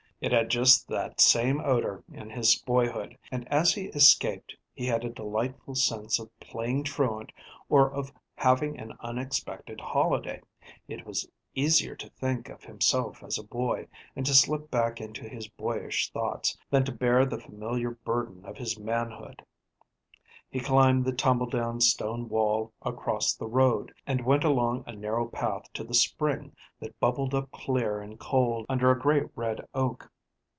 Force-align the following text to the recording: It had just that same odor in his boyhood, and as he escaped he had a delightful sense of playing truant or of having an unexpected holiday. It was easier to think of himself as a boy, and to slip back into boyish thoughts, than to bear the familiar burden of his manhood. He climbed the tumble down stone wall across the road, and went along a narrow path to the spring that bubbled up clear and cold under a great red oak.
It 0.23 0.31
had 0.33 0.49
just 0.51 0.87
that 0.87 1.19
same 1.19 1.59
odor 1.61 2.03
in 2.13 2.29
his 2.29 2.61
boyhood, 2.61 3.17
and 3.31 3.47
as 3.51 3.73
he 3.73 3.85
escaped 3.85 4.55
he 4.71 4.85
had 4.85 5.03
a 5.03 5.09
delightful 5.09 5.73
sense 5.73 6.19
of 6.19 6.29
playing 6.39 6.83
truant 6.83 7.31
or 7.69 7.91
of 7.91 8.13
having 8.35 8.79
an 8.79 8.95
unexpected 8.99 9.81
holiday. 9.81 10.39
It 10.87 11.07
was 11.07 11.27
easier 11.55 11.95
to 11.95 12.07
think 12.11 12.49
of 12.49 12.63
himself 12.63 13.23
as 13.23 13.39
a 13.39 13.43
boy, 13.43 13.87
and 14.15 14.23
to 14.27 14.35
slip 14.35 14.69
back 14.69 15.01
into 15.01 15.27
boyish 15.57 16.11
thoughts, 16.11 16.55
than 16.69 16.85
to 16.85 16.91
bear 16.91 17.25
the 17.25 17.39
familiar 17.41 17.89
burden 17.89 18.45
of 18.45 18.57
his 18.57 18.77
manhood. 18.77 19.43
He 20.51 20.59
climbed 20.59 21.05
the 21.05 21.13
tumble 21.13 21.45
down 21.45 21.79
stone 21.79 22.27
wall 22.27 22.73
across 22.81 23.33
the 23.33 23.47
road, 23.47 23.93
and 24.05 24.25
went 24.25 24.43
along 24.43 24.83
a 24.85 24.91
narrow 24.91 25.27
path 25.29 25.71
to 25.75 25.85
the 25.85 25.93
spring 25.93 26.53
that 26.81 26.99
bubbled 26.99 27.33
up 27.33 27.49
clear 27.51 28.01
and 28.01 28.19
cold 28.19 28.65
under 28.67 28.91
a 28.91 28.99
great 28.99 29.27
red 29.33 29.65
oak. 29.73 30.09